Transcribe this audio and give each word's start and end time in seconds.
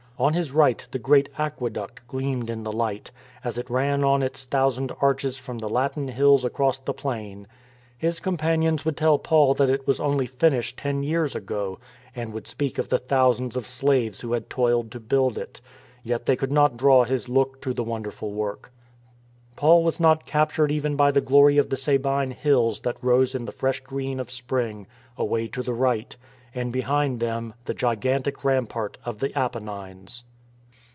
On 0.19 0.33
his 0.35 0.51
right 0.51 0.87
the 0.91 0.99
great 0.99 1.29
Aqueduct 1.39 2.05
gleamed 2.07 2.51
in 2.51 2.61
the 2.61 2.71
light, 2.71 3.09
as 3.43 3.57
it 3.57 3.67
ran 3.71 4.03
on 4.03 4.21
its 4.21 4.45
thousand 4.45 4.91
arches 5.01 5.39
from 5.39 5.57
the 5.57 5.67
Latin 5.67 6.09
Hills 6.09 6.45
across 6.45 6.77
the 6.77 6.93
plain. 6.93 7.47
His 7.97 8.19
companions 8.19 8.85
would 8.85 8.95
tell 8.95 9.17
Paul 9.17 9.55
that 9.55 9.67
it 9.67 9.87
was 9.87 9.99
only 9.99 10.27
finished 10.27 10.77
ten 10.77 11.01
years 11.01 11.35
ago, 11.35 11.79
and 12.15 12.33
woMd 12.35 12.45
speak 12.45 12.77
of 12.77 12.89
the 12.89 12.99
thousands 12.99 13.55
of 13.57 13.65
slaves 13.65 14.21
who 14.21 14.33
had 14.33 14.47
toiled 14.47 14.91
to 14.91 14.99
build 14.99 15.39
it; 15.39 15.59
yet 16.03 16.27
they 16.27 16.35
could 16.35 16.51
not 16.51 16.77
draw 16.77 17.03
his 17.03 17.27
look 17.27 17.59
to 17.63 17.73
the 17.73 17.83
wonderful 17.83 18.31
work. 18.31 18.71
Paul 19.55 19.83
was 19.83 19.99
not 19.99 20.27
captured 20.27 20.69
even 20.71 20.95
by 20.95 21.09
the 21.09 21.19
glory 21.21 21.57
of 21.57 21.69
the 21.71 21.75
Sabine 21.75 22.29
Hills 22.29 22.81
that 22.81 23.03
rose 23.03 23.33
in 23.33 23.45
the 23.45 23.51
fresh 23.51 23.79
green 23.79 24.19
of 24.19 24.29
spring 24.29 24.85
away 25.17 25.47
to 25.47 25.63
the 25.63 25.73
right, 25.73 26.15
and 26.53 26.73
behind 26.73 27.21
them 27.21 27.53
the 27.63 27.73
gigantic 27.73 28.43
ram 28.43 28.67
part 28.67 28.97
of 29.05 29.19
the 29.19 29.31
Appennines. 29.39 30.25